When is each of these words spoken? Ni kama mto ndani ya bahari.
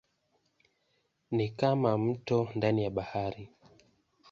Ni 1.31 1.49
kama 1.49 1.97
mto 1.97 2.49
ndani 2.55 2.83
ya 2.83 2.89
bahari. 2.89 3.49